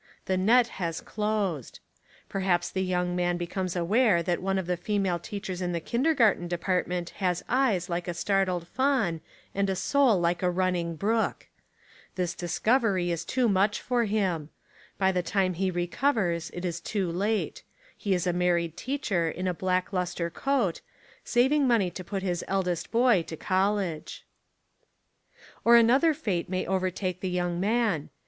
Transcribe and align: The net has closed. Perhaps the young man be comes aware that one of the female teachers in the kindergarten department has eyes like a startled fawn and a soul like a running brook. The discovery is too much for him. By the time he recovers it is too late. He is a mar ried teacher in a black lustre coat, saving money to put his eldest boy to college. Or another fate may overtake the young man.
The 0.25 0.35
net 0.35 0.67
has 0.81 0.99
closed. 0.99 1.79
Perhaps 2.27 2.71
the 2.71 2.81
young 2.81 3.15
man 3.15 3.37
be 3.37 3.45
comes 3.45 3.75
aware 3.75 4.23
that 4.23 4.41
one 4.41 4.57
of 4.57 4.65
the 4.65 4.75
female 4.75 5.19
teachers 5.19 5.61
in 5.61 5.73
the 5.73 5.79
kindergarten 5.79 6.47
department 6.47 7.11
has 7.21 7.43
eyes 7.47 7.87
like 7.87 8.07
a 8.07 8.15
startled 8.15 8.67
fawn 8.67 9.21
and 9.53 9.69
a 9.69 9.75
soul 9.75 10.19
like 10.19 10.41
a 10.41 10.49
running 10.49 10.95
brook. 10.95 11.49
The 12.15 12.33
discovery 12.35 13.11
is 13.11 13.23
too 13.23 13.47
much 13.47 13.79
for 13.79 14.05
him. 14.05 14.49
By 14.97 15.11
the 15.11 15.21
time 15.21 15.53
he 15.53 15.69
recovers 15.69 16.49
it 16.49 16.65
is 16.65 16.81
too 16.81 17.11
late. 17.11 17.61
He 17.95 18.15
is 18.15 18.25
a 18.25 18.33
mar 18.33 18.55
ried 18.55 18.75
teacher 18.75 19.29
in 19.29 19.47
a 19.47 19.53
black 19.53 19.93
lustre 19.93 20.31
coat, 20.31 20.81
saving 21.23 21.67
money 21.67 21.91
to 21.91 22.03
put 22.03 22.23
his 22.23 22.43
eldest 22.47 22.89
boy 22.89 23.21
to 23.27 23.37
college. 23.37 24.25
Or 25.63 25.75
another 25.75 26.15
fate 26.15 26.49
may 26.49 26.65
overtake 26.65 27.19
the 27.21 27.29
young 27.29 27.59
man. 27.59 28.09